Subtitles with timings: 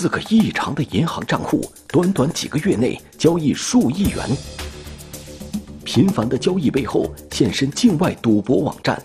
[0.00, 4.26] 四个异常的银行账户，短短几个月内交易数亿元。
[5.84, 8.98] 频繁的交易背后现身境外赌博网站。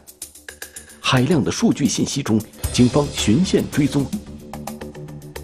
[1.02, 2.39] 海量的数据信息中，
[2.71, 4.05] 警方循线追踪，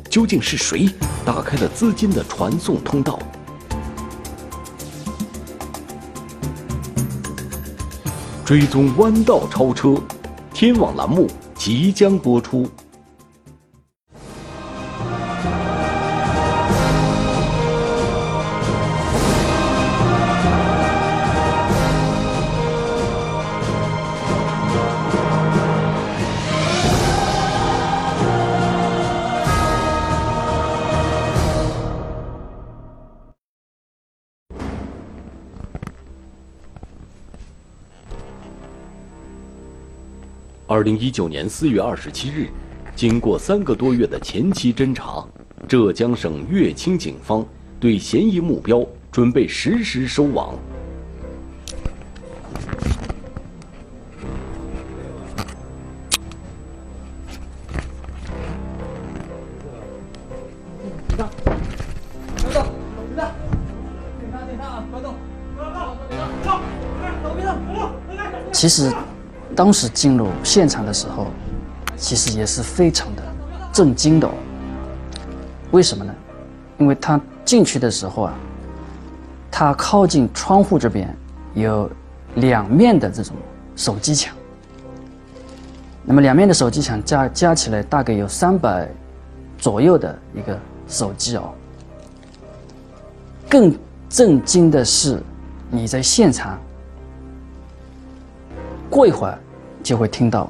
[0.10, 0.90] 究竟是谁
[1.26, 3.20] 打开了资金的传送通道？
[8.46, 10.02] 追踪弯道超车，
[10.54, 12.72] 天网栏目即将播出。
[40.82, 42.48] 二零一九年四月二十七日，
[42.96, 45.24] 经过三个多月的前期侦查，
[45.68, 47.46] 浙江省乐清警方
[47.80, 50.58] 对嫌疑目标准备实施收网。
[68.52, 68.92] 其实。
[69.62, 71.28] 当时进入现场的时候，
[71.96, 73.22] 其实也是非常的
[73.72, 74.28] 震惊的。
[75.70, 76.12] 为什么呢？
[76.80, 78.34] 因为他进去的时候啊，
[79.52, 81.16] 他靠近窗户这边
[81.54, 81.88] 有
[82.38, 83.36] 两面的这种
[83.76, 84.36] 手机墙。
[86.04, 88.90] 那么两面的手机墙加加起来大概有三百
[89.60, 91.54] 左右的一个手机哦。
[93.48, 93.78] 更
[94.10, 95.22] 震惊的是，
[95.70, 96.58] 你在现场。
[98.90, 99.40] 过一会儿，
[99.84, 100.50] 就会听到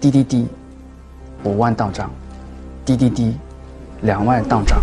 [0.00, 0.46] 滴滴滴，
[1.44, 2.10] 五万到账，
[2.84, 3.36] 滴滴滴，
[4.02, 4.80] 两万到账。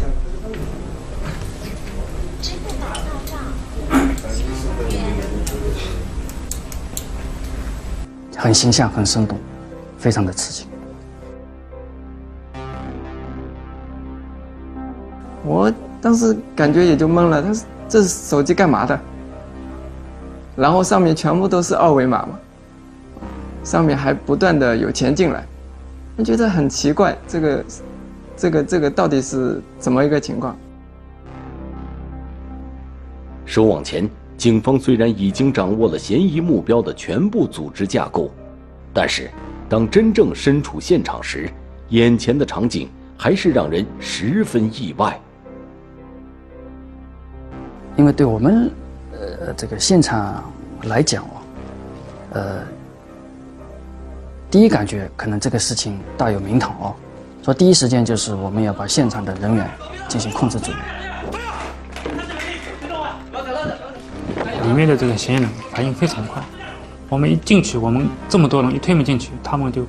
[8.37, 9.37] 很形象，很生动，
[9.97, 10.65] 非常的刺激。
[15.43, 18.97] 我当时感觉也就懵了，他是这手机干嘛的？
[20.55, 22.39] 然后上面全部都是二维码嘛。
[23.63, 25.45] 上面还不断的有钱进来，
[26.15, 27.65] 我觉得很奇怪，这个，
[28.35, 30.57] 这个，这个到底是怎么一个情况？
[33.45, 38.31] 收网前，警方虽然已经掌握了嫌疑目标的全部组织架构，
[38.93, 39.29] 但是
[39.67, 41.49] 当真正身处现场时，
[41.89, 45.19] 眼前的场景还是让人十分意外。
[47.97, 48.71] 因为对我们，
[49.11, 50.43] 呃，这个现场
[50.83, 51.41] 来讲哦，
[52.31, 52.78] 呃。
[54.51, 56.95] 第一感觉可能这个事情大有名堂哦，
[57.43, 59.69] 说第一时间就是我们要把现场的人员
[60.07, 60.71] 进行控制住。
[64.63, 66.41] 里面的这个嫌疑人反应非常快，
[67.09, 69.85] 我们一进去，我们这么多人一推门进去，他们就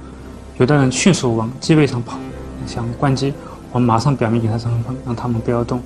[0.59, 2.19] 有的人迅速往机位上跑，
[2.67, 3.33] 想关机，
[3.73, 5.81] 我们马上表明给他身份，让他们不要动，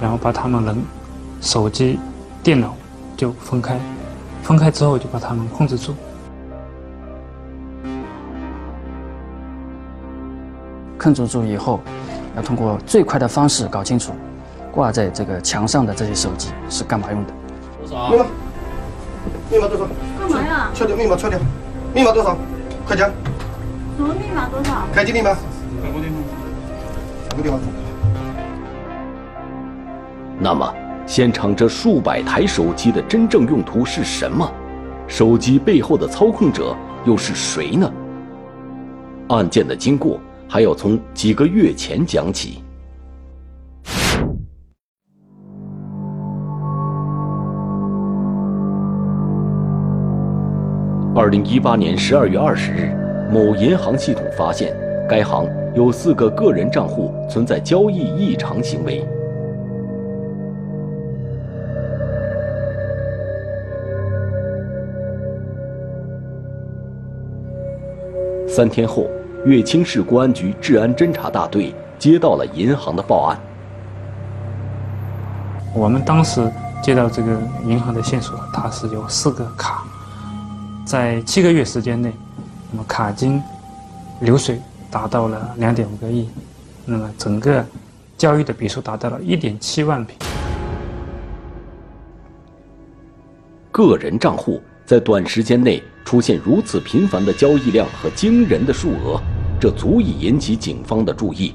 [0.00, 0.82] 然后把他们人、
[1.42, 1.98] 手机、
[2.42, 2.74] 电脑
[3.14, 3.78] 就分开，
[4.42, 5.94] 分开之后就把他们控制住。
[11.06, 11.78] 控制住以后，
[12.34, 14.12] 要通过最快的方式搞清楚，
[14.72, 17.32] 挂在这个墙上的这些手机是干嘛用的？
[17.78, 18.10] 多少？
[18.10, 18.26] 密码？
[19.48, 19.86] 密码多少？
[20.18, 20.68] 干嘛呀？
[20.74, 21.38] 敲掉密码，敲掉。
[21.94, 22.36] 密码多少？
[22.84, 23.08] 快讲。
[23.96, 24.82] 什么密码多少？
[24.92, 25.30] 开机密码。
[25.30, 26.18] 开固定码。
[27.36, 27.60] 固定码。
[30.40, 30.74] 那么，
[31.06, 34.50] 现场这数百台手机的真正用途是什么？
[35.06, 36.74] 手机背后的操控者
[37.04, 37.88] 又是谁呢？
[39.28, 40.18] 案件的经过。
[40.48, 42.62] 还要从几个月前讲起。
[51.14, 52.94] 二零一八年十二月二十日，
[53.32, 54.76] 某银行系统发现
[55.08, 59.04] 该行有四个个人账户存在交易异常行为。
[68.46, 69.06] 三天后。
[69.46, 73.38] 乐清市公安局治安侦查大队接到了银行的报案。
[75.72, 76.50] 我们当时
[76.82, 79.84] 接到这个银行的线索，它是有四个卡，
[80.84, 82.12] 在七个月时间内，
[82.72, 83.40] 那么卡金
[84.20, 84.60] 流水
[84.90, 86.28] 达到了两点五个亿，
[86.84, 87.64] 那么整个
[88.18, 90.14] 交易的笔数达到了一点七万笔。
[93.70, 99.20] 个人账户在短时间内出现如此频繁的交易量和惊人的数额。
[99.60, 101.54] 这足以引起警方的注意。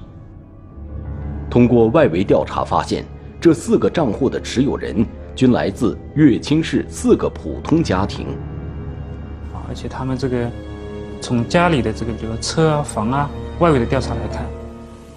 [1.49, 3.05] 通过外围调查发现，
[3.39, 5.05] 这四个账户的持有人
[5.35, 8.27] 均来自乐清市四个普通家庭。
[9.53, 10.49] 啊，而且他们这个
[11.21, 14.45] 从家里的这个，比如说车啊、房啊，外围的调查来看，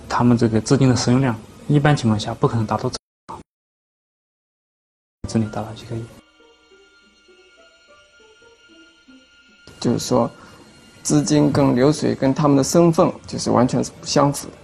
[0.09, 1.35] 他们这个资金的使用量，
[1.69, 2.97] 一般情况下不可能达到这，
[5.29, 6.05] 这里达到几个亿。
[9.81, 10.31] 就是说，
[11.05, 14.55] 资金跟流水跟他们的身份就是完全是不相符的。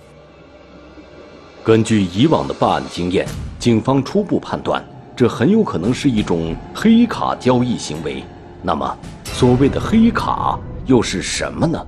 [1.63, 3.29] 根据以往的办案经验，
[3.59, 4.83] 警方初步判断，
[5.15, 8.25] 这很有可能是一种黑卡交易行为。
[8.63, 11.87] 那么，所谓的黑卡又是什么呢？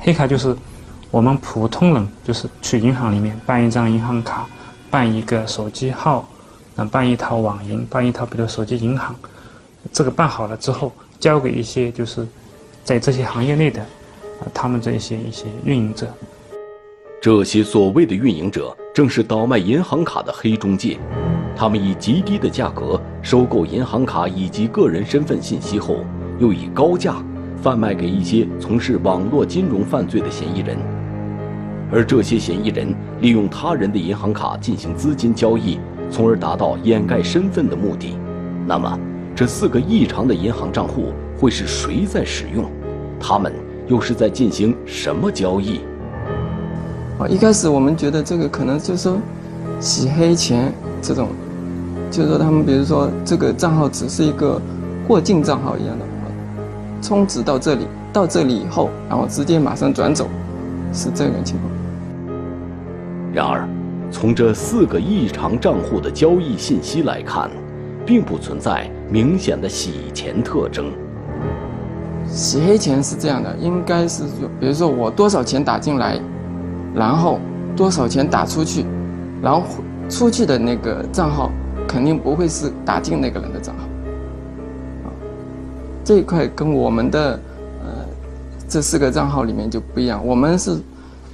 [0.00, 0.56] 黑卡就是
[1.10, 4.46] 我们普通人，就是去银行里面办一张银行卡，
[4.90, 6.26] 办一个手机号，
[6.76, 9.14] 嗯，办一套网银，办一套比如手机银行。
[9.92, 10.90] 这个办好了之后，
[11.20, 12.26] 交给一些就是
[12.84, 16.06] 在这些行业内的，啊，他们这些一些运营者。
[17.18, 20.98] 这些所谓的运营者，正是倒卖银行卡的黑中介。
[21.56, 26.04] 他们以极低的价格收购银行卡以及个人身份信息后，
[26.38, 27.24] 又以高价
[27.62, 30.76] 贩卖给一些从事网络金融犯罪的嫌疑人。
[31.90, 35.78] 而这些嫌疑人利用他人的银行卡进行资金交易，
[36.10, 38.18] 从而达到掩盖身份的目的。
[38.66, 38.98] 那么，
[39.34, 41.14] 这四个异常的银行账户
[41.44, 42.64] 会是谁在使用？
[43.20, 43.52] 他们
[43.86, 45.80] 又是在进行什么交易？
[47.18, 49.18] 啊，一开始我们觉得这个可能就是说
[49.78, 51.28] 洗黑钱这种，
[52.10, 54.58] 就是说他们比如说这个账号只是一个
[55.06, 56.04] 过境账号一样的，
[57.02, 60.26] 充值到这里，到这里以后，然后直接马上转走，
[60.94, 61.70] 是这种情况。
[63.34, 63.68] 然而，
[64.10, 67.50] 从这四个异常账户的交易信息来看，
[68.06, 70.86] 并不存在明显的洗钱特征。
[72.34, 76.20] 洗黑钱是这样的，应该是说，比如说我多少钱打进来。
[76.96, 77.40] 然后
[77.76, 78.86] 多少钱打出去，
[79.42, 79.64] 然后
[80.08, 81.50] 出去的那个账号
[81.88, 83.82] 肯定不会是打进那个人的账号，
[85.02, 85.10] 啊，
[86.04, 87.32] 这一块跟我们的
[87.82, 88.06] 呃
[88.68, 90.24] 这四个账号里面就不一样。
[90.24, 90.78] 我们是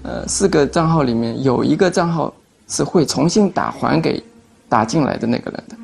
[0.03, 2.32] 呃四个账号里面有一个账号
[2.67, 4.23] 是会重新打还给
[4.67, 5.76] 打进来的那个人的。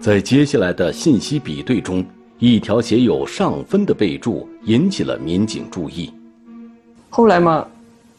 [0.00, 2.04] 在接下来的信息比对中，
[2.38, 6.12] 一条写有“上分”的备注引起了民警注意。
[7.10, 7.66] 后来嘛。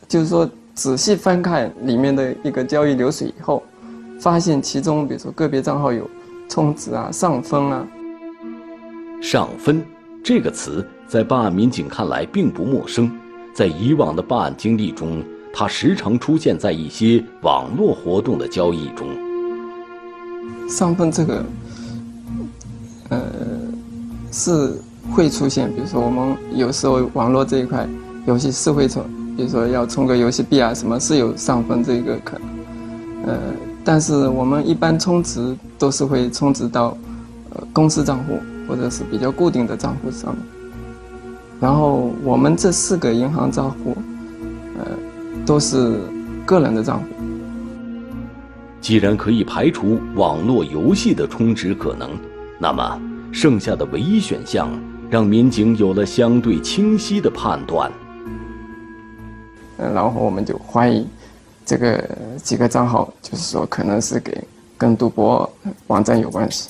[0.07, 3.61] 就是说，仔细翻看里面的一个交易流水以后，
[4.19, 6.09] 发现其中，比如说个别账号有
[6.49, 7.87] 充值啊、上分啊。
[9.21, 9.85] 上分
[10.23, 13.11] 这个词在办案民警看来并不陌生，
[13.53, 15.23] 在以往的办案经历中，
[15.53, 19.09] 它时常出现在一些网络活动的交易中。
[20.67, 21.45] 上分这个，
[23.09, 23.21] 呃，
[24.31, 24.73] 是
[25.11, 27.87] 会出现，比如说我们有时候网络这一块
[28.25, 29.03] 游戏是会充。
[29.37, 33.39] 比如说要充个游戏币啊，什么是有上分这个可能，呃，
[33.85, 36.97] 但是我们一般充值都是会充值到，
[37.51, 38.37] 呃，公司账户
[38.67, 40.43] 或者是比较固定的账户上面。
[41.61, 43.95] 然后我们这四个银行账户，
[44.77, 44.85] 呃，
[45.45, 45.97] 都是
[46.45, 47.05] 个人的账户。
[48.81, 52.09] 既然可以排除网络游戏的充值可能，
[52.59, 54.69] 那么剩下的唯一选项
[55.09, 57.91] 让民警有了相对清晰的判断。
[59.77, 61.07] 然后我们就怀疑，
[61.65, 64.43] 这个几个账号就是说可能是给
[64.77, 65.49] 跟赌博
[65.87, 66.69] 网站有关系。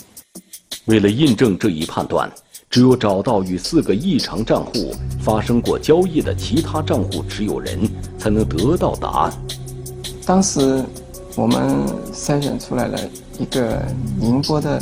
[0.86, 2.29] 为了印证这一判断，
[2.69, 7.79] 只有找到与四个异常账户发生过交易的其他账户持有人，
[8.17, 9.33] 才能得到答案。
[10.25, 10.83] 当时
[11.36, 13.00] 我们筛选出来了
[13.39, 13.83] 一个
[14.19, 14.81] 宁波的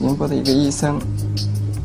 [0.00, 0.98] 宁波的一个医生，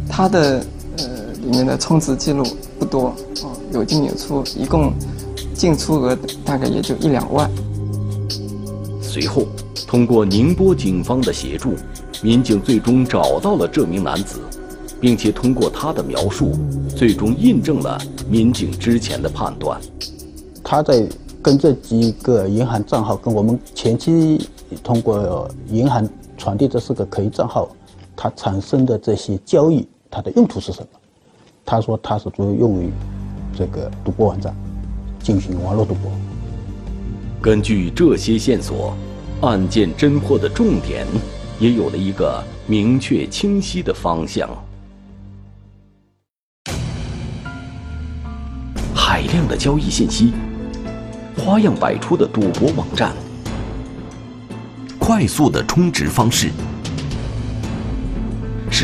[0.09, 0.65] 他的
[0.97, 1.05] 呃
[1.43, 2.43] 里面的充值记录
[2.79, 4.93] 不多哦，有进有出，一共。
[5.53, 7.49] 进出额大概也就一两万。
[9.01, 9.47] 随后，
[9.87, 11.75] 通过宁波警方的协助，
[12.21, 14.41] 民警最终找到了这名男子，
[14.99, 16.51] 并且通过他的描述，
[16.93, 17.97] 最终印证了
[18.29, 19.79] 民警之前的判断。
[20.61, 21.07] 他在
[21.41, 24.49] 跟这几个银行账号，跟我们前期
[24.83, 26.07] 通过银行
[26.37, 27.69] 传递这四个可疑账号，
[28.15, 30.87] 他产生的这些交易，它的用途是什么？
[31.65, 32.89] 他说他是主要用于
[33.57, 34.55] 这个赌博网站。
[35.25, 36.11] 进行网络赌博。
[37.41, 38.95] 根据这些线索，
[39.41, 41.03] 案件侦破的重点
[41.59, 44.47] 也有了一个明确清晰的方向。
[48.93, 50.31] 海量的交易信息，
[51.39, 53.11] 花样百出的赌博网站，
[54.99, 56.51] 快速的充值方式，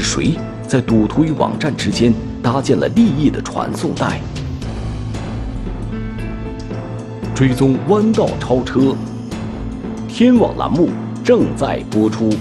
[0.03, 0.35] 是谁
[0.67, 4.19] 在赌徒与网站之间搭建了利益的传送带？
[7.35, 8.95] 追踪弯道超车。
[10.07, 10.89] 天网栏目
[11.23, 12.31] 正在播出。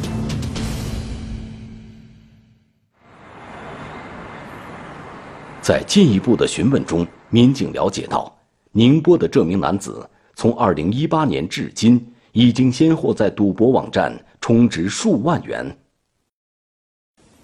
[5.61, 8.35] 在进一步的询问中，民警了解到，
[8.73, 15.77] 宁波的这名男子从2018年至今，已经先后在赌博网站充值数万元。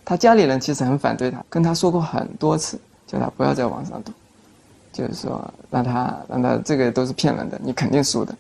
[0.09, 4.13] 他家里人其实很反对他，跟他说过很多次，叫他不要在网上赌，
[4.93, 8.33] 就是说让他让他这个都是骗人的，你肯定输的。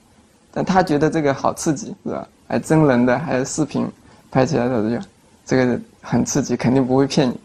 [0.52, 2.28] 但他觉得这个好刺激，是吧？
[2.46, 3.84] 还真人的，还有视频
[4.30, 5.02] 拍起来的这个，
[5.44, 7.36] 这个很刺激，肯定不会骗你。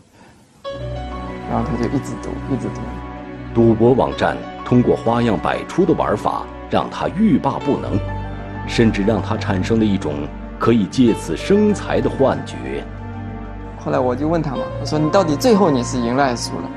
[1.49, 2.79] 然后他就一直赌，一直赌。
[3.55, 7.99] 赌博网站通过花样百出的玩法，让他欲罢不能，
[8.67, 10.27] 甚至让他产生了一种
[10.59, 12.85] 可以借此生财的幻觉。
[13.83, 16.69] 后来我就问他嘛，我说你到底最后你是赢了还是输了？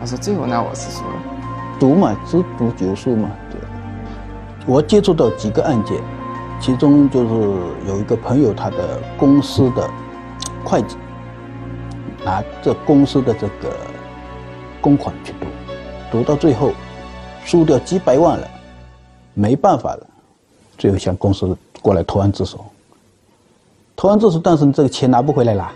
[0.00, 1.14] 他说最后那我是输了。
[1.78, 3.60] 赌嘛，只赌九数嘛，对。
[4.66, 5.96] 我接触到几个案件，
[6.60, 7.34] 其中就是
[7.86, 9.88] 有一个朋友，他的公司的
[10.64, 10.96] 会计
[12.24, 13.76] 拿这公司的这个
[14.80, 15.46] 公款去赌，
[16.10, 16.72] 赌到最后
[17.44, 18.48] 输掉几百万了，
[19.32, 20.06] 没办法了，
[20.76, 22.64] 最后向公司过来投案自首。
[23.94, 25.70] 投案自首，但是这个钱拿不回来了。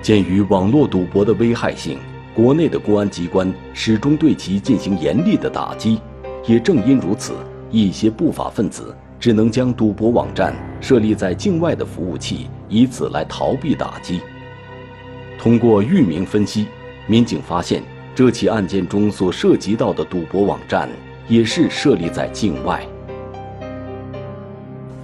[0.00, 1.98] 鉴于网络赌博的危害性，
[2.34, 6.00] 国内的公安机关始终对其进行严厉的打击。
[6.46, 7.34] 也正因如此，
[7.70, 14.20] 一些不法分子只能将赌博网站设立在境外的服务器，以此来逃避打击。
[15.38, 16.66] 通过域名分析，
[17.06, 17.82] 民警发现
[18.14, 20.88] 这起案件中所涉及到的赌博网站
[21.28, 22.82] 也是设立在境外。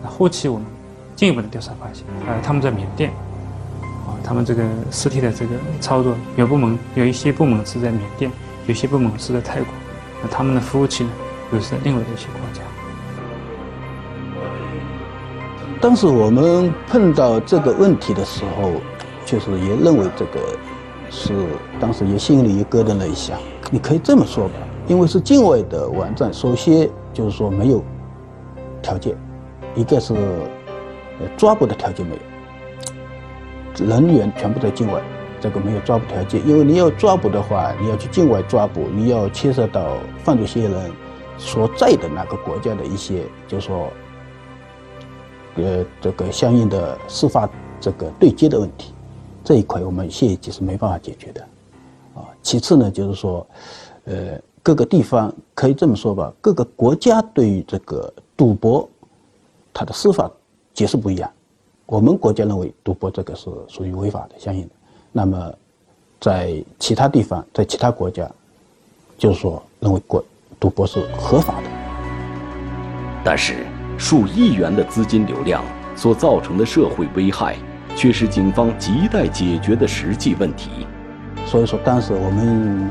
[0.03, 0.67] 那后期我们
[1.15, 3.13] 进一步的调查发现，呃，他们在缅甸，
[4.25, 8.33] 他们这个实体的这个操作，有部门有一些部门是在缅甸，
[8.67, 9.67] 有些部门是在泰国，
[10.23, 11.11] 那他们的服务器呢？
[11.53, 12.63] 又是在另外的一些国家。
[15.79, 18.73] 当时我们碰到这个问题的时候，
[19.27, 20.41] 确实也认为这个
[21.11, 21.35] 是
[21.79, 23.35] 当时也心里也咯噔了一下。
[23.71, 24.55] 你可以这么说吧，
[24.87, 27.85] 因为是境外的网站，首先就是说没有
[28.81, 29.15] 条件，
[29.75, 30.15] 一个是
[31.37, 32.21] 抓捕的条件没有，
[33.79, 35.03] 人员全部在境外，
[35.41, 36.47] 这个没有抓捕条件。
[36.47, 40.93] 因为你要抓捕的话，你要去境外抓捕，你要牵涉到犯罪嫌疑人。
[41.37, 43.89] 所在的那个国家的一些，就是说，
[45.57, 47.51] 呃，这个相应的司法
[47.81, 48.95] 这个对接的问题，
[49.43, 51.43] 这一块我们现阶是没办法解决的，
[52.15, 52.23] 啊。
[52.41, 53.45] 其次呢，就是说，
[54.05, 58.89] 呃，各个地方可以这么说吧，各个国家对于这个赌博，
[59.73, 60.31] 它的司法
[60.73, 61.29] 解释不一样。
[61.87, 64.71] 我们国家认为赌博这个是属于违法的，相应的。
[65.13, 65.53] 那么，
[66.21, 68.31] 在其他地方，在其他国家，
[69.19, 70.25] 就是说认为国。
[70.61, 71.69] 赌博是合法的，
[73.23, 73.67] 但是
[73.99, 75.63] 数亿元的资金流量
[75.95, 77.57] 所造成的社会危害，
[77.95, 80.71] 却是警方亟待解决的实际问题。
[81.45, 82.91] 所以说，当时我们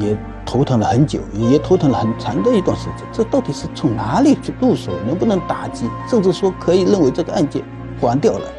[0.00, 3.06] 也头疼了很久，也头疼了很长的一段时间。
[3.12, 4.90] 这到底是从哪里去入手？
[5.06, 5.88] 能不能打击？
[6.08, 7.62] 甚至说可以认为这个案件
[8.02, 8.52] 关掉了？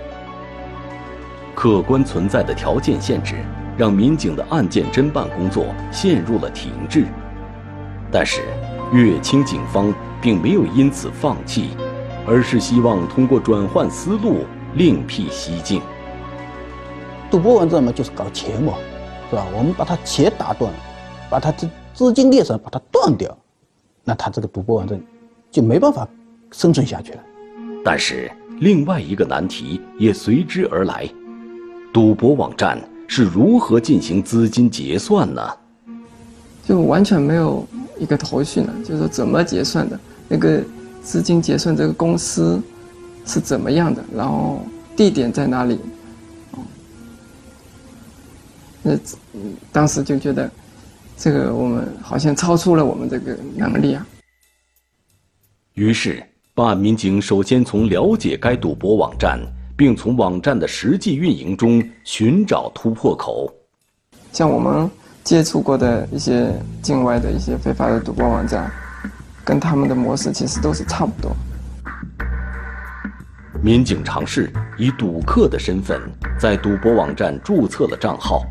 [1.54, 3.36] 客观存在的条件限制，
[3.78, 7.06] 让民警的案件侦办工作陷入了停滞。
[8.10, 8.42] 但是，
[8.94, 11.72] 乐清警方并没有因此放弃，
[12.26, 14.46] 而是希望通过转换思路，
[14.76, 15.82] 另辟蹊径。
[17.30, 18.76] 赌博网站嘛，就是搞钱嘛，
[19.30, 19.46] 是吧？
[19.54, 20.72] 我们把他钱打断，
[21.30, 23.38] 把他资资金链上把它断掉，
[24.06, 24.98] 那他这个赌博网站
[25.52, 26.08] 就没办法
[26.52, 27.20] 生存下去了。
[27.84, 31.10] 但是，另外一个难题也随之而来：
[31.92, 35.42] 赌博网站是如何进行资金结算呢？
[36.66, 37.68] 就完全没有。
[38.00, 40.62] 一个头绪呢，就是说怎么结算的，那个
[41.04, 42.60] 资金结算这个公司
[43.24, 45.80] 是怎么样的，然后地点在哪里？
[48.82, 48.98] 那
[49.72, 50.52] 当时就觉得
[51.16, 54.06] 这个我们好像超出了我们这个能力啊。
[55.76, 56.22] 于是，
[56.56, 59.40] 办案民警首先从了解该赌博网站，
[59.76, 63.52] 并从网站的实际运营中寻找突破口。
[64.32, 64.90] 像我们。
[65.24, 68.70] 接触过的一些境外的一些非法的赌博网站，
[69.46, 71.32] 跟他们的模式其实都是差不多。
[73.62, 76.02] 民警尝试以赌客的身份
[76.38, 78.44] 在赌博网站注册了账号，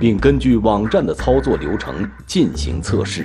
[0.00, 3.24] 并根据网站的操作流程进行测试。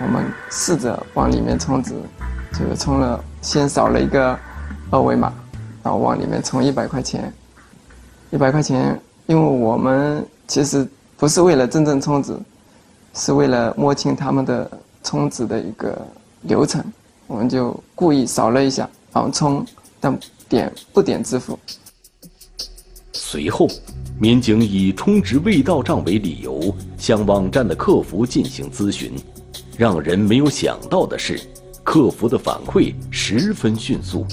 [0.00, 1.94] 我们试着往里面充值，
[2.52, 4.38] 就是充了，先扫了一个
[4.90, 5.32] 二维码，
[5.82, 7.32] 然后往里面充一百块钱。
[8.30, 10.26] 一百块钱，因为我们。
[10.48, 10.84] 其实
[11.16, 12.36] 不是为了真正充值，
[13.14, 14.68] 是为了摸清他们的
[15.04, 15.96] 充值的一个
[16.40, 16.84] 流程，
[17.28, 19.64] 我们就故意扫了一下，然后充，
[20.00, 21.56] 但点不点支付。
[23.12, 23.68] 随后，
[24.18, 29.12] 民警以充值未到账为理由，向网站的客服进行咨询。
[29.76, 31.40] 让人没有想到的是，
[31.82, 34.26] 客服的反馈十分迅速。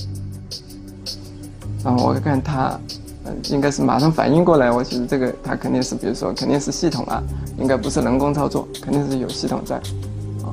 [1.84, 2.80] 然后我看他，
[3.24, 4.70] 呃，应该是马上反应过来。
[4.70, 7.24] 我其实这个他肯定是，比如说肯定是系统啊，
[7.58, 10.52] 应该不是人工操作，肯定是有系统在，啊。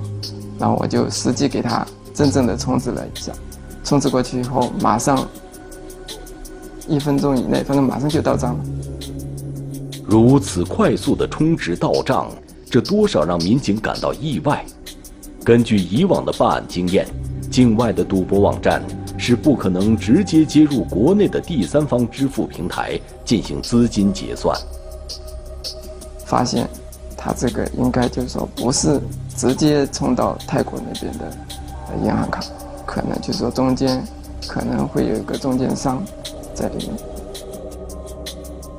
[0.58, 3.32] 然后我就实际给他真正的充值了一下，
[3.82, 5.26] 充值过去以后，马上
[6.86, 8.64] 一分钟以内，反正马上就到账了。
[10.06, 12.30] 如此快速的充值到账，
[12.74, 14.64] 这多少让民警感到意外。
[15.44, 17.06] 根据以往的办案经验，
[17.48, 18.82] 境外的赌博网站
[19.16, 24.58] 是不可能直接接入国内的第三方支付平台进行资金结算。
[26.26, 26.68] 发现，
[27.16, 29.00] 他这个应该就是说不是
[29.36, 31.30] 直接充到泰国那边的
[32.02, 32.42] 银行卡，
[32.84, 34.04] 可能就是说中间
[34.48, 36.02] 可能会有一个中间商
[36.52, 36.96] 在里面。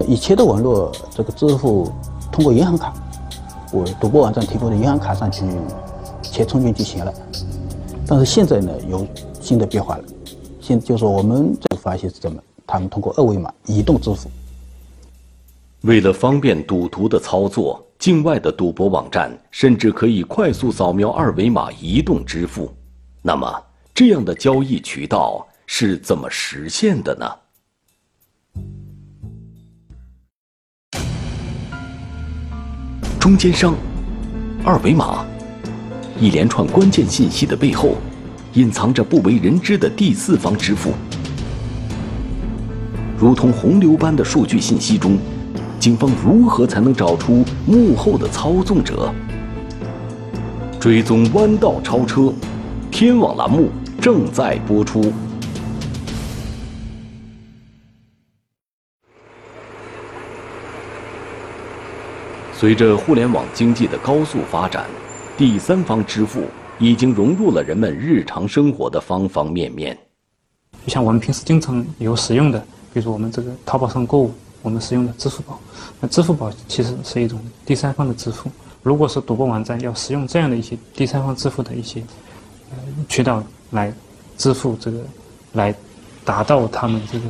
[0.05, 1.89] 以前的网络这个支付
[2.29, 2.93] 通过银行卡，
[3.99, 5.43] 赌博网站提供的银行卡上去。
[6.21, 7.13] 钱充进就行了，
[8.07, 9.07] 但是现在呢有
[9.39, 10.03] 新的变化了，
[10.59, 12.41] 现就是我们这个发现是怎么？
[12.65, 14.29] 他们通过二维码移动支付。
[15.81, 22.73] 为了方便赌徒的操作，境外的赌博网站甚至可以快速扫描二维码移动支付。
[23.21, 23.63] 那么，
[23.93, 27.31] 这样的交易渠道是怎么实现的呢？
[33.25, 33.73] 中间商，
[34.63, 35.25] 二维码。
[36.19, 37.95] 一连串关键信息的背后，
[38.53, 40.91] 隐藏着不为人知的第四方支付。
[43.17, 45.17] 如同洪流般的数据信息中，
[45.79, 49.11] 警方如何才能找出幕后的操纵者？
[50.79, 52.31] 追踪弯道超车，
[52.91, 53.69] 天网栏目
[53.99, 55.11] 正在播出。
[62.57, 64.85] 随着互联网经济的高速发展。
[65.37, 66.45] 第三方支付
[66.79, 69.97] 已经融入了人们日常生活的方方面面。
[70.85, 75.59] 就像我们平时经常有使用的，比如我们这个淘宝上购物，我们使用的支付宝。
[75.99, 78.49] 那支付宝其实是一种第三方的支付。
[78.81, 82.01] 如果是赌博网站要使用这样的一些第三方支付的一些
[82.71, 82.77] 呃
[83.09, 83.93] 渠道来
[84.37, 84.99] 支付这个，
[85.51, 85.75] 来
[86.23, 87.25] 达到他们这个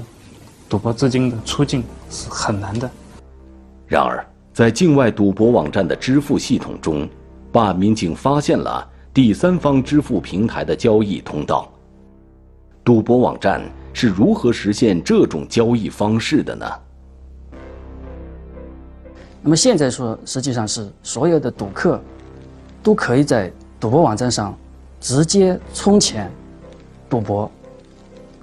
[0.69, 2.87] 赌博资金的出境是很难的。
[3.87, 4.23] 然而，
[4.55, 7.05] 在境外赌博网站的支付系统中，
[7.51, 11.69] 办案民警发现了第三方支付平台的交易通道。
[12.81, 16.65] 赌博网站是如何实现这种交易方式的呢？
[19.41, 21.99] 那么现在说，实际上是所有的赌客
[22.81, 24.57] 都可以在赌博网站上
[25.01, 26.31] 直接充钱
[27.09, 27.51] 赌博，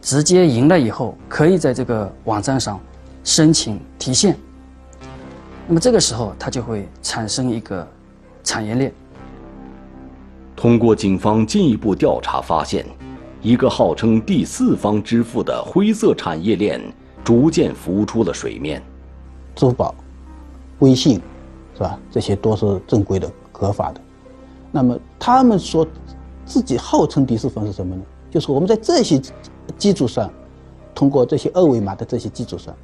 [0.03, 2.79] 直接赢了以后，可以在这个网站上
[3.25, 4.37] 申请提现。
[5.67, 7.87] 那么这个时候，它就会产生一个
[8.43, 8.93] 产业链。
[10.57, 12.85] 通过警方进一步调查发现，
[13.41, 16.81] 一个号称第四方支付的灰色产业链
[17.25, 18.83] 逐渐浮出了水面。
[19.55, 19.95] 支付宝、
[20.81, 21.21] 微信，
[21.75, 21.99] 是吧？
[22.11, 24.01] 这些都是正规的、合法的。
[24.71, 25.87] 那么他们说
[26.45, 28.03] 自己号称第四方是什么呢？
[28.31, 29.21] 就是我们在这些
[29.79, 30.31] 基础上，
[30.95, 32.75] 通过这些二维码的这些基础上，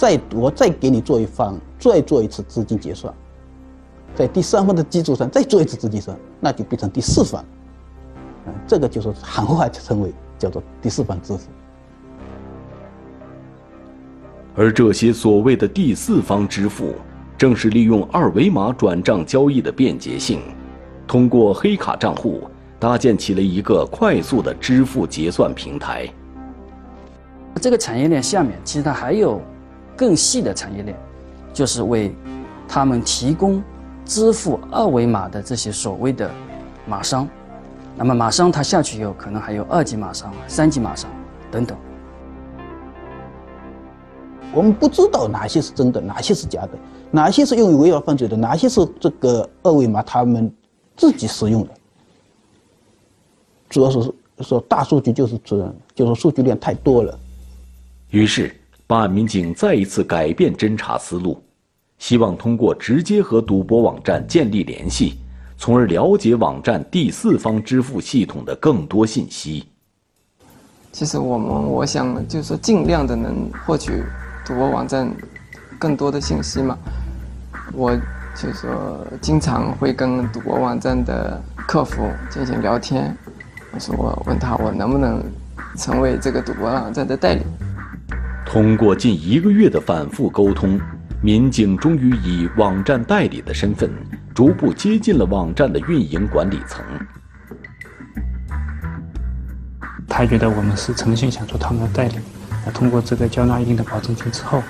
[0.00, 3.12] 再我再给你做一方，再做一次资金结算。
[4.14, 7.44] 在第三方的基础上再做一次资金算，那就变成第四方。
[8.46, 11.50] 嗯，这个就是行话称为叫做第四方支付。
[14.56, 16.94] 而这些所谓的第四方支付，
[17.36, 20.40] 正是利用二维码转账交易的便捷性，
[21.06, 22.44] 通过黑卡账户
[22.78, 26.08] 搭建起了一个快速的支付结算平台。
[27.60, 29.42] 这个产业链下面，其实它还有
[30.00, 30.96] 更细的产业链，
[31.52, 32.14] 就是为
[32.66, 33.62] 他们提供。
[34.06, 36.28] 支付二维码的这些所谓的
[36.84, 37.28] 码商，
[37.96, 41.08] 那么码商他下去以后，可能还有二级码商、三级码商
[41.48, 41.78] 等等。
[44.52, 46.70] 我们不知道哪些是真的，哪些是假的，
[47.12, 50.52] 哪些是用于违法犯罪的，哪些是这个二维码他们
[50.96, 51.70] 自己使用的。
[53.68, 57.16] 主要是说大数据就是这，就是数据量太多了。
[58.08, 58.52] 于是，
[58.90, 61.40] 办案民警再一次改变侦查思路。
[61.98, 65.16] 希望通过直接和赌博网站建立联系，
[65.56, 69.64] 从而了解网站第四方支付系统的更多信息。
[70.90, 74.02] 其实我们我想就是说，尽量的能获取
[74.44, 75.08] 赌博网站
[75.78, 76.76] 更多的信息嘛。
[77.72, 77.94] 我
[78.34, 83.16] 就是说经常会跟赌博网站的客服进行聊天。
[83.72, 85.22] 我说我问他我能不能
[85.76, 87.42] 成为这个赌博网站的代理。
[88.52, 90.76] 通过近一个月的反复沟通，
[91.22, 93.88] 民警终于以网站代理的身份，
[94.34, 96.84] 逐步接近了网站的运营管理层。
[100.08, 102.16] 他觉得我们是诚心想做他们的代理，
[102.66, 104.60] 那通过这个交纳一定的保证金之后，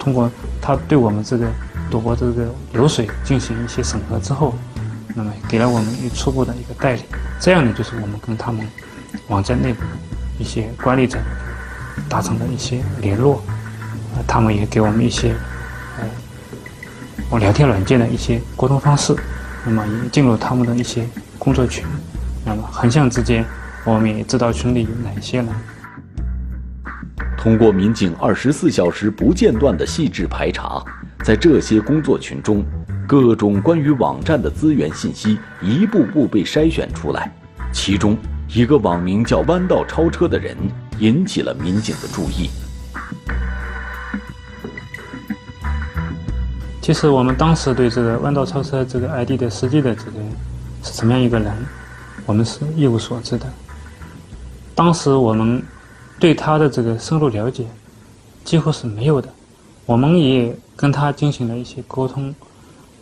[0.00, 0.28] 通过
[0.60, 1.48] 他对我们这个
[1.92, 4.52] 赌博这个流水进行一些审核之后，
[5.14, 7.02] 那么给了我们一初步的一个代理。
[7.38, 8.66] 这样呢，就是我们跟他们
[9.28, 9.84] 网站内部
[10.40, 11.20] 一些管理者
[12.08, 13.42] 达成了一些联络，
[14.14, 15.34] 呃，他们也给我们一些
[15.98, 16.04] 呃，
[17.30, 19.14] 我聊天软件的一些沟通方式，
[19.64, 21.06] 那么也进入他们的一些
[21.38, 21.84] 工作群，
[22.44, 23.44] 那么横向之间。
[23.84, 25.48] 我们也知道群里有哪些人。
[27.38, 30.84] 通过民警二十四小时不间断的细致排查，
[31.24, 32.62] 在这些工作群中，
[33.06, 37.32] 各种关于网站的资源信息一步步被筛选出来。
[37.72, 40.56] 其中，一个网名叫“弯道超车”的人
[41.00, 42.50] 引起了民警的注意。
[46.80, 50.12] 其实，我们当时对这个“弯道超车”这个 ID 的实际的这个
[50.82, 51.52] 是怎么样一个人，
[52.24, 53.46] 我们是一无所知的。
[54.74, 55.62] 当时我们
[56.18, 57.66] 对他的这个深入了解
[58.42, 59.28] 几乎是没有的，
[59.84, 62.34] 我们也跟他进行了一些沟通，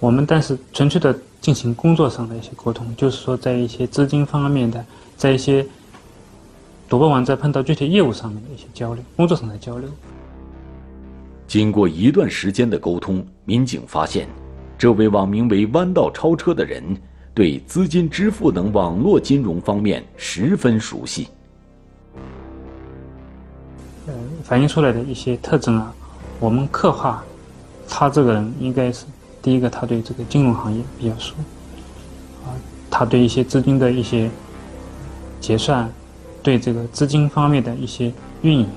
[0.01, 4.85] 我们但是纯粹的进行工作上的一些沟通，就是说在一些资金方面的，
[5.17, 5.65] 在一些
[6.89, 9.89] 赌博网站碰到具体业务上面的一些交流，工作上的交流。
[11.47, 14.29] 经过一段时间的沟通，民警发现，
[14.79, 16.83] 这位网名为“弯道超车”的人
[17.35, 21.29] 对资金支付等网络金融方面十分熟悉。
[24.07, 25.93] 呃，反映出来的一些特征啊，
[26.39, 27.25] 我们刻画
[27.89, 29.07] 他这个人应该是
[29.43, 31.35] 第一个，他对这个金融行业比较熟，
[32.45, 32.55] 啊，
[32.89, 34.31] 他对一些资金的一些
[35.41, 35.89] 结算，
[36.47, 38.69] 对这个资金方面的一些运营，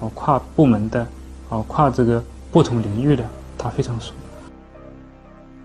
[0.00, 1.06] 哦，跨部门的，
[1.48, 3.24] 哦，跨这个不同领域的，
[3.56, 4.12] 他非常熟。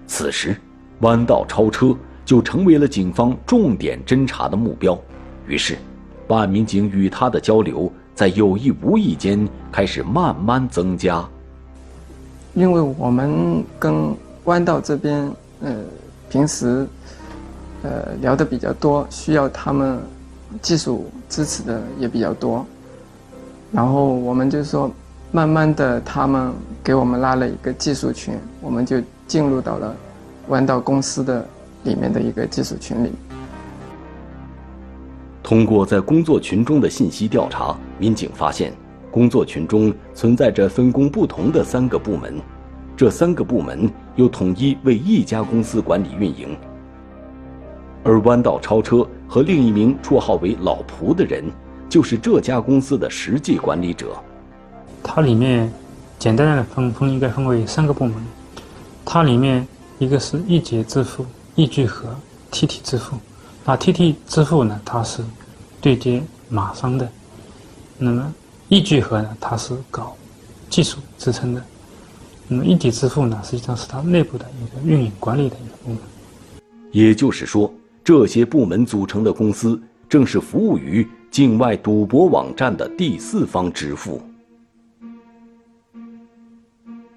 [0.07, 0.55] 此时，
[1.01, 1.93] 弯道超车
[2.23, 4.97] 就成为了警方重点侦查的目标，
[5.45, 5.77] 于是，
[6.25, 7.91] 办案民警与他的交流。
[8.13, 11.27] 在有意无意间开始慢慢增加，
[12.53, 15.75] 因为我们跟弯道这边，呃，
[16.29, 16.87] 平时，
[17.83, 19.99] 呃，聊的比较多，需要他们
[20.61, 22.65] 技术支持的也比较多，
[23.71, 24.91] 然后我们就说，
[25.31, 26.51] 慢慢的，他们
[26.83, 29.95] 给我们拉了一个技术群，我们就进入到了
[30.47, 31.45] 弯道公司的
[31.83, 33.11] 里面的一个技术群里。
[35.43, 38.73] 通过在工作群中的信息调查，民警发现，
[39.11, 42.39] 工作群中存在着分工不同的三个部门，
[42.97, 46.57] 这三个部门又统一为一家公司管理运营。
[48.05, 51.43] 而弯道超车和另一名绰号为“老仆”的人，
[51.89, 54.15] 就是这家公司的实际管理者。
[55.03, 55.73] 它里面
[56.19, 58.13] 简单的分分应该分为三个部门，
[59.03, 62.15] 它里面一个是易捷支付、易聚合、
[62.51, 63.17] TT 支付。
[63.65, 64.79] 那 TT 支付呢？
[64.85, 65.23] 它是
[65.81, 67.09] 对接马商的。
[67.97, 68.31] 那么
[68.69, 69.35] 易聚合呢？
[69.41, 70.15] 它是搞
[70.69, 71.63] 技术支撑的。
[72.47, 73.41] 那么一体支付呢？
[73.43, 75.99] 实际上是它内部的一个运营管理的一个部门。
[76.91, 77.73] 也就是说，
[78.05, 84.21] 这些部门组成的公司，正是服务于境外赌博网站的第四方支付。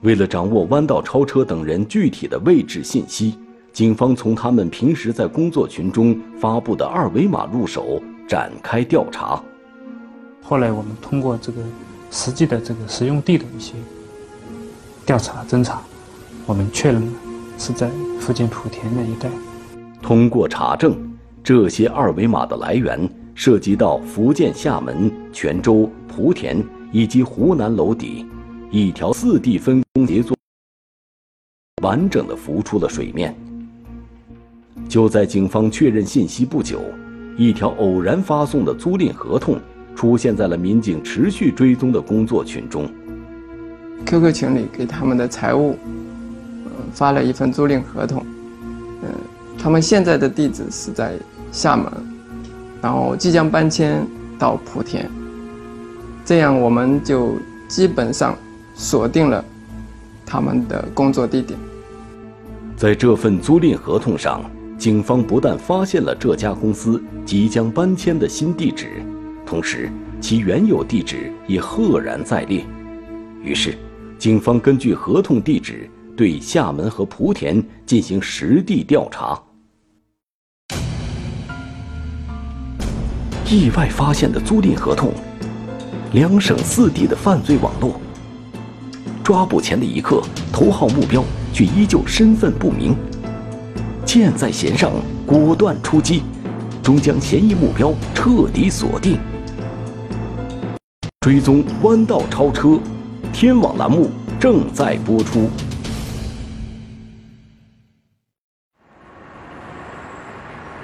[0.01, 3.39] 为了掌握弯道超车等人具体的位置信息。
[3.71, 9.41] 警方从他们平时在工作群中发布的二维码入手展开调查。
[10.43, 11.63] 后来我们通过这个
[12.11, 13.75] 实际的这个使用地的一些
[15.05, 15.83] 调查侦查，
[16.47, 17.13] 我们确认了
[17.59, 19.29] 是在福建莆田那一带。
[20.01, 20.97] 通过查证，
[21.43, 28.25] 这些二维码的来源涉及到福建厦门、泉州、莆田以及湖南娄底，
[28.71, 30.37] 一条四地分工协作，
[31.83, 33.35] 完整的浮出了水面。
[34.89, 36.81] 就在警方确认信息不久，
[37.37, 39.61] 一条偶然发送的租赁合同
[39.95, 42.89] 出现在了民警持续追踪的工作群中。
[44.07, 45.77] QQ 群里给他们的财务，
[46.93, 48.25] 发了一份租赁合同，
[49.59, 51.15] 他们现在的地址是在
[51.51, 51.93] 厦门，
[52.81, 54.07] 然后即将搬迁
[54.39, 55.11] 到莆田，
[56.25, 58.37] 这样我们就基本上
[58.75, 59.45] 锁定了
[60.25, 61.59] 他们的工作地点。
[62.77, 64.41] 在这份租赁合同上。
[64.79, 69.03] 警方不但发现了这家公司即将搬迁的新地址，
[69.45, 69.91] 同时
[70.21, 72.65] 其原有地址也赫然在列。
[73.43, 73.77] 于是，
[74.21, 79.37] 警方根据合同地址对厦门和莆田进行实地调查。
[83.51, 85.11] 意外发现的租赁合同，
[86.13, 87.99] 两省四地的犯罪网络。
[89.25, 92.95] 抓捕前的一刻，头号目标却依旧身份不明。
[94.05, 94.93] 箭在弦上，
[95.27, 96.25] 果断出击，
[96.83, 99.19] 终将嫌疑目标彻底锁定。
[101.21, 102.79] 追踪弯道超车，
[103.33, 105.49] 天网栏目正在播出。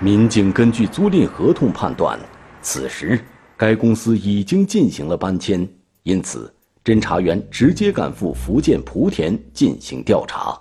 [0.01, 2.19] 民警根据租赁合同判断，
[2.65, 3.21] 此时
[3.57, 5.69] 该公司已经进行了搬迁，
[6.03, 6.53] 因此。
[6.83, 10.55] 侦查员直接赶赴福建莆田进行调查。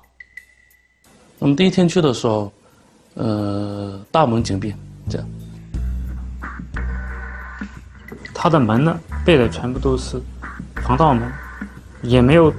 [1.38, 2.50] 我们第一天去的时候，
[3.16, 4.74] 呃，大门紧闭，
[5.10, 5.28] 这样。
[8.34, 10.18] 他的门呢，背的全部都是
[10.76, 11.30] 防盗门，
[12.02, 12.50] 也没有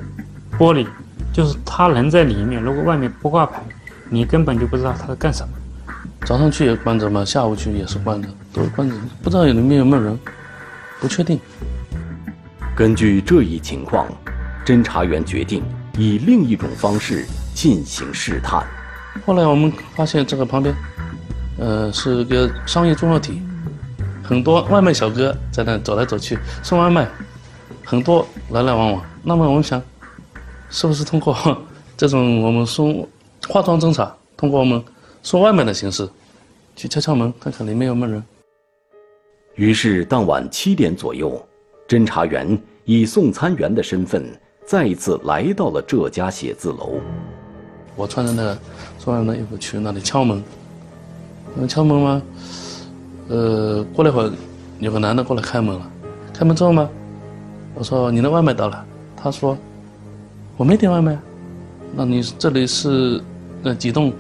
[0.59, 0.87] 玻璃，
[1.33, 2.63] 就是他人在里面。
[2.63, 3.63] 如果外面不挂牌，
[4.11, 5.55] 你根本就不知道他在干什么。
[6.27, 10.19] 早上去也关着嘛，下午去也是关着，都是关着，不知道里面有没有人，
[11.01, 11.39] 不确定。
[12.77, 14.07] 根据这一情况，
[14.65, 15.63] 侦查员决定
[15.99, 18.65] 以另一种方式进行试探。
[19.27, 20.75] 后来我们发现这个旁边，
[21.59, 23.43] 呃，是个商业综合体，
[24.23, 27.09] 很多外卖小哥在那走来走去送外卖，
[27.85, 29.03] 很多来来往往。
[29.23, 29.83] 那么我们想，
[30.71, 31.37] 是不是通过
[31.97, 33.09] 这种我们送
[33.49, 34.83] 化妆侦查，通过我们
[35.23, 36.09] 送外卖的形式，
[36.77, 38.23] 去敲敲门，看看里面有没有人？
[39.55, 41.41] 于是当晚七点左右。
[41.87, 44.25] 侦查员以送餐员的身份
[44.65, 46.95] 再一次来到了这家写字楼。
[47.95, 48.59] 我穿着那个
[48.99, 50.43] 送完的衣服去那里敲门。
[51.69, 52.23] 敲门吗？
[53.29, 54.33] 呃，过了一会儿，
[54.81, 55.91] 有个男的过来开门了。
[56.33, 56.89] 开门之后吗？
[57.75, 59.57] 我说：“你的外卖到了。”他说
[60.57, 61.19] ：“我没点外卖。”
[61.95, 63.23] 那你这里是
[63.63, 64.13] 那几栋？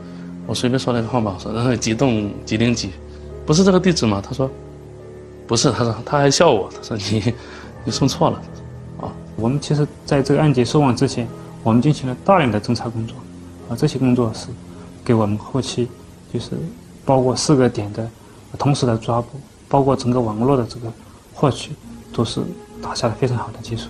[0.47, 2.90] 我随便说了一个号码，说那几栋几零几，
[3.47, 4.23] 不是这个地址吗？
[4.23, 4.51] 他说。
[5.46, 7.35] 不是，他说他还笑我，他说你
[7.85, 8.42] 你送错了，
[9.00, 11.28] 啊，我们其实在这个案件收网之前，
[11.62, 13.14] 我们进行了大量的侦查工作，
[13.68, 14.48] 啊，这些工作是
[15.04, 15.87] 给我们后期
[16.33, 16.52] 就是
[17.04, 18.09] 包括四个点的
[18.59, 20.90] 同时的抓捕，包括整个网络的这个
[21.35, 21.72] 获取，
[22.12, 22.40] 都是
[22.80, 23.88] 打下了非常好的基础。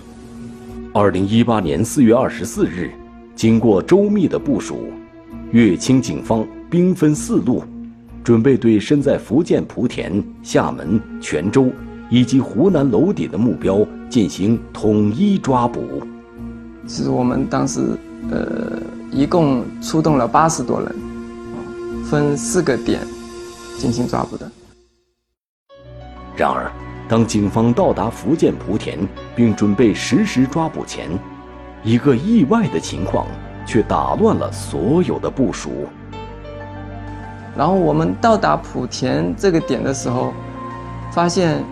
[0.93, 2.91] 二零一八年四月二十四日，
[3.35, 4.91] 经过周密的部署，
[5.51, 7.63] 乐清警方兵分四路。
[8.25, 10.11] 准备对身在福建莆田、
[10.41, 11.71] 厦门、泉州
[12.09, 16.01] 以及湖南娄底的目标进行统一抓捕。
[16.87, 17.81] 其实我们当时，
[18.31, 18.79] 呃，
[19.11, 20.95] 一共出动了八十多人，
[22.03, 22.99] 分四个点
[23.77, 24.51] 进行抓捕的。
[26.35, 26.71] 然而，
[27.07, 28.97] 当警方到达福建莆田
[29.35, 31.07] 并准备实施抓捕前，
[31.83, 33.27] 一个意外的情况
[33.67, 35.87] 却打乱了所有的部署。
[37.57, 40.33] 然后我们到达莆田这个点的时候，
[41.13, 41.63] 发现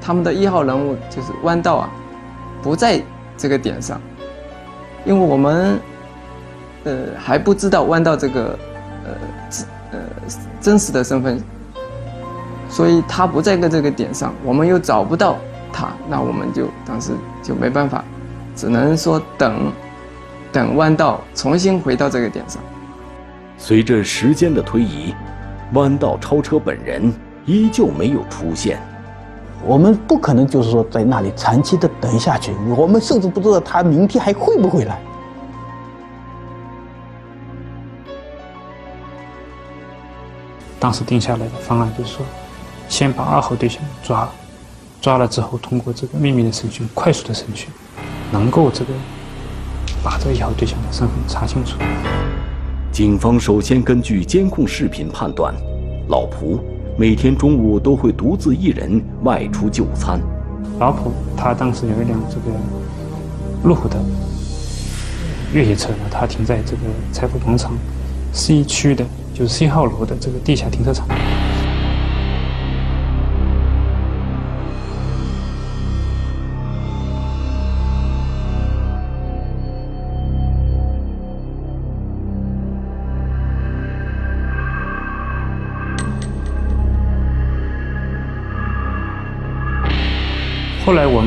[0.00, 1.90] 他们的一号人物就是弯道啊，
[2.62, 3.02] 不在
[3.36, 4.00] 这个点上，
[5.04, 5.78] 因为我们
[6.84, 8.58] 呃还不知道弯道这个
[9.04, 9.10] 呃
[9.92, 9.98] 呃
[10.60, 11.42] 真实的身份，
[12.68, 15.36] 所以他不在个这个点上，我们又找不到
[15.72, 17.10] 他，那我们就当时
[17.42, 18.04] 就没办法，
[18.54, 19.72] 只能说等
[20.52, 22.62] 等弯道重新回到这个点上。
[23.58, 25.12] 随着时间的推移，
[25.72, 27.12] 弯道超车本人
[27.44, 28.80] 依旧没有出现。
[29.66, 34.98] 我们不可能就是说在那里长期的等下去，我们甚至不知道他明天还会不会来。
[40.78, 42.24] 当时定下来的方案就是说，
[42.88, 44.32] 先把二号对象抓了，
[45.00, 47.68] 抓了之后通过这个秘密的审讯、快速的审讯，
[48.30, 48.92] 能够这个
[50.04, 51.76] 把这一号对象的身份查清楚。
[52.98, 55.54] 警方首先根据监控视频判断，
[56.08, 56.58] 老蒲
[56.96, 60.20] 每天中午都会独自一人外出就餐。
[60.80, 62.56] 老蒲他当时有一辆这个
[63.62, 63.96] 路虎的
[65.54, 66.82] 越野车呢，他停在这个
[67.12, 67.70] 财富广场
[68.32, 71.06] C 区的，就是 C 号楼的这个地下停车场。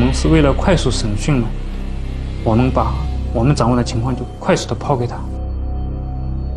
[0.04, 1.48] 们是为了快速审讯嘛，
[2.44, 2.94] 我们把
[3.34, 5.16] 我们掌握的情况就快速的抛给他。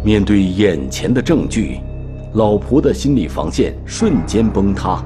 [0.03, 1.81] 面对眼前的证据，
[2.35, 5.03] 老婆的心理防线瞬间崩塌。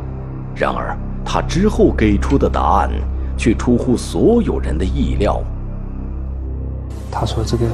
[0.54, 2.90] 然而，他之后给出的答案
[3.36, 5.42] 却出乎所有人的意料。
[7.10, 7.66] 他说：“这个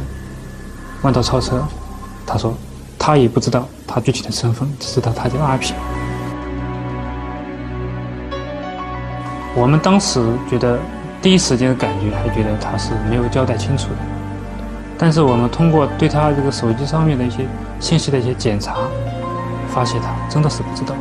[1.02, 1.62] 弯道超车，
[2.26, 2.54] 他说
[2.98, 5.74] 他也不知道他具体的身份，只知道他叫阿平。
[9.56, 10.78] 我们当时觉得
[11.22, 13.96] 第一时间的感觉还觉得他是没有交代清楚的，
[14.98, 17.46] 但是我们通过对他这个手机上面的一些
[17.78, 18.76] 信息的一些检查，
[19.68, 20.94] 发现他真的是不知道。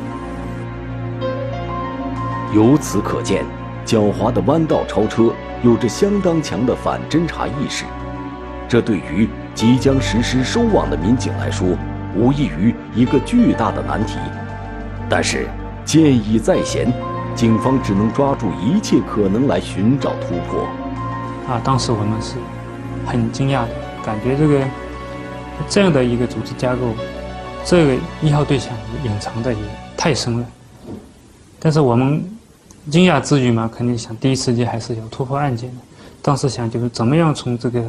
[2.53, 3.43] 由此可见，
[3.85, 7.85] 狡猾的弯道超车有着相当强的反侦查意识，
[8.69, 11.67] 这对于即将实施收网的民警来说，
[12.15, 14.19] 无异于一个巨大的难题。
[15.09, 15.47] 但是，
[15.83, 16.93] 箭已在弦，
[17.35, 20.63] 警方只能抓住一切可能来寻找突破。
[21.47, 22.35] 啊，当时我们是
[23.05, 23.69] 很惊讶的，
[24.05, 24.67] 感觉这个
[25.67, 26.93] 这样的一个组织架构，
[27.65, 29.59] 这个一号对象隐藏的也
[29.97, 30.45] 太深了。
[31.59, 32.23] 但是我们。
[32.91, 35.77] 惊讶之余嘛，肯定想第一时间还是要突破案件的。
[36.21, 37.81] 当时想就是怎么样从这个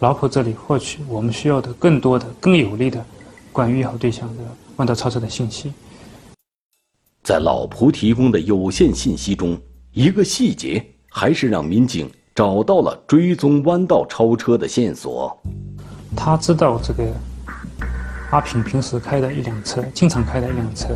[0.00, 3.00] 老婆这里获取我们需要的更多的、更有力的
[3.52, 4.42] 关于一号对象的
[4.74, 5.72] 弯道超车的信息。
[7.30, 9.56] 在老蒲提供的有限信息中，
[9.92, 15.40] 一个细节还是让民警找到了追踪弯道超车的线索。
[16.16, 17.04] 他知道这个
[18.32, 20.88] 阿平平时开的一辆车，经常开的一辆车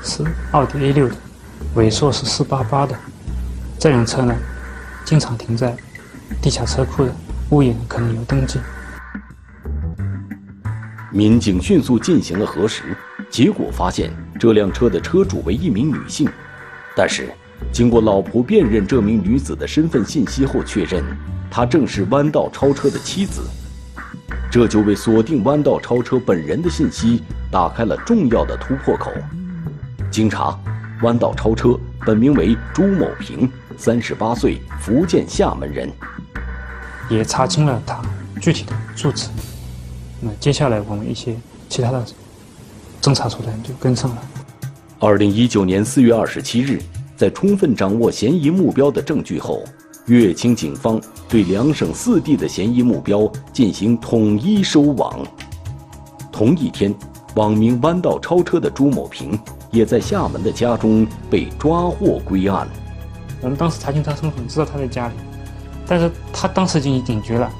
[0.00, 1.16] 是奥迪 A 六的。
[1.74, 2.96] 尾数是四八八的，
[3.76, 4.32] 这辆车呢，
[5.04, 5.76] 经常停在
[6.40, 7.12] 地下车库的
[7.50, 8.60] 屋檐，可能有登记。
[11.10, 12.96] 民警迅速进行了核实，
[13.28, 16.28] 结果发现这辆车的车主为一名女性，
[16.96, 17.28] 但是
[17.72, 21.02] 经过老仆辨认这名女子的身份信息后，确认
[21.50, 23.42] 她正是弯道超车的妻子，
[24.50, 29.10] 这就为锁定弯道超车本人的信息打开了重要的突破口。
[30.10, 30.58] 经查。
[31.02, 35.90] 弯道超车，本名为朱某平，三十八岁，福建厦门人。
[37.10, 38.00] 也查清了他
[38.40, 39.28] 具体的住址。
[40.20, 41.36] 那接下来我们一些
[41.68, 42.02] 其他的
[43.04, 44.22] 侦查手段就跟上了。
[44.98, 46.80] 二零一九年四月二十七日，
[47.18, 49.62] 在充分掌握嫌疑目标的证据后，
[50.06, 55.22] 乐清警方对两省四地的嫌疑目标进行统一收网。
[56.32, 56.94] 同一天，
[57.34, 59.38] 网名弯道超车的朱某平。
[59.70, 62.64] 也在厦门的家中被抓获归案。
[63.40, 65.14] 我们当时查清他身份，知道他在家里，
[65.84, 67.50] 但是他当时已经警觉了。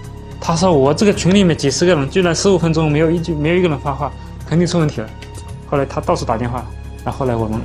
[0.41, 4.13] 他说：“我这个群里面几十个人，居然十五分钟没有一句没有一个人发话，
[4.49, 5.11] 肯定出问题了。”
[5.75, 6.65] 后来他到处打电话，
[7.05, 7.61] 那后来我们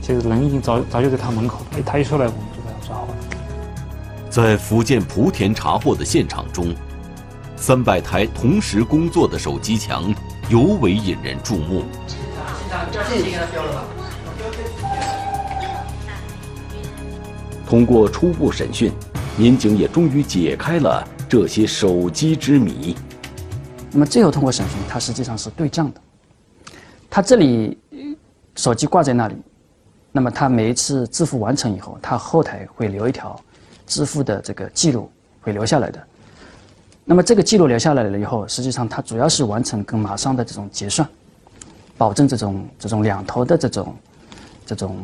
[0.00, 1.80] 其实人已经早早就在他门口了。
[1.86, 3.14] 他一出来，我们就把他抓获了。
[4.28, 6.74] 在福建莆田查获的现场中，
[7.54, 10.12] 三百台同时工作的手机墙
[10.50, 11.84] 尤为引人注目。
[17.64, 18.90] 通过初步审讯，
[19.36, 22.96] 民警也终于解开了这些手机之谜。
[23.92, 26.00] 那么最后通过审讯，它实际上是对账的。
[27.14, 27.76] 他这里
[28.56, 29.36] 手机挂在那里，
[30.12, 33.38] 那么他每一次支付完成以后，他后台会留一条
[33.86, 35.10] 支付的这个记录，
[35.42, 36.02] 会留下来的。
[37.04, 41.06] 那么这个记录留下来了以后，实际上它主要是完成跟马商的这种结算。
[41.98, 43.94] 保证这种这种两头的这种
[44.64, 44.96] 这种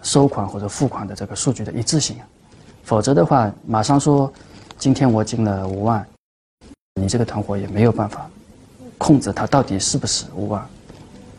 [0.00, 2.16] 收款或者付款的这个数据的一致性，
[2.82, 4.32] 否则的话，马上说
[4.78, 6.02] 今天我进了五万，
[6.94, 8.26] 你这个团伙也没有办法
[8.96, 10.66] 控制它到底是不是五万，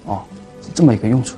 [0.05, 0.23] 哦，
[0.73, 1.37] 这么一个用处。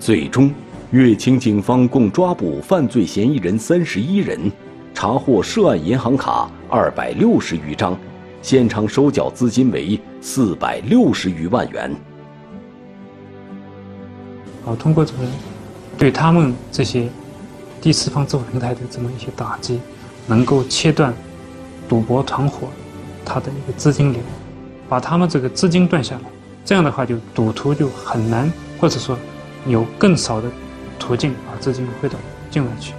[0.00, 0.52] 最终，
[0.90, 4.50] 乐清警方共抓捕犯罪嫌疑人三十一人，
[4.92, 7.96] 查获涉案银行卡二百六十余张，
[8.42, 11.94] 现场收缴资金为四百六十余万元。
[14.64, 15.18] 好，通过这个
[15.96, 17.08] 对他们这些
[17.80, 19.80] 第四方支付平台的这么一些打击，
[20.26, 21.14] 能够切断
[21.88, 22.68] 赌博团伙
[23.24, 24.20] 它的一个资金流，
[24.88, 26.33] 把他们这个资金断下来。
[26.64, 28.50] 这样的话，就赌徒就很难，
[28.80, 29.18] 或者说
[29.66, 30.48] 有更少的
[30.98, 32.16] 途径把资金汇到
[32.50, 32.94] 境外去。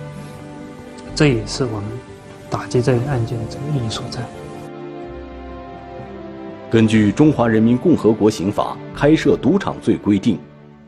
[1.16, 1.84] 这也是我们
[2.50, 4.20] 打击这一案件的这个意义所在。
[6.70, 10.40] 根据《中华人民共和国刑法》开设赌场罪规定。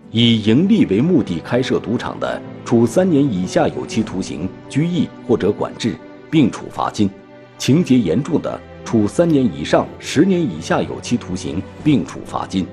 [0.09, 5.97] 以盈利为目的开设赌场的，处三年以下有期徒刑、拘役或者管制，
[6.31, 7.09] 并处罚金；
[7.57, 8.57] 情节严重的，
[8.87, 12.65] 处三年以上十年以下有期徒刑，并处罚金。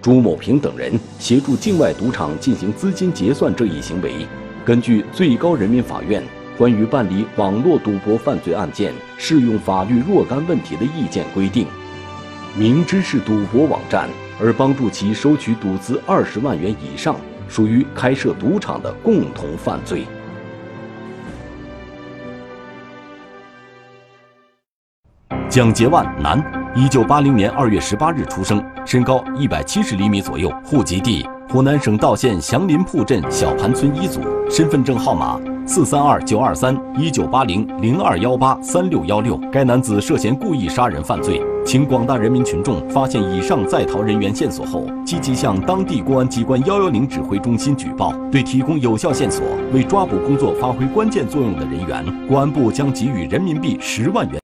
[0.00, 4.26] 朱某平等人协助境外赌场进行资金结算这一行为，
[4.64, 6.22] 根据最高人民法院
[6.56, 11.66] 关于办理网络赌博犯罪案件适用法律若干问题的意见规定，
[12.56, 14.08] 明知是赌博网站。
[14.42, 17.14] 而帮助其收取赌资二十万元以上，
[17.50, 20.06] 属于开设赌场的共同犯罪。
[25.50, 26.40] 蒋杰万男，
[26.76, 39.36] 一九八零年二月十八日出生，身高一百七十厘米左右，户籍地湖南省道县祥林铺镇小盘村一组，身份证号码四三二九二三一九八零零二幺八三六幺六。
[39.50, 48.14] 该男子涉嫌故意杀人犯罪，请广大人民群众发现以上在逃人员线索后，积极向当地公安机关幺幺零指挥中心举报。
[48.30, 54.38] 对提供有效线索、为抓捕工作发挥关键作用的人员，公安部将给予人民币十万元。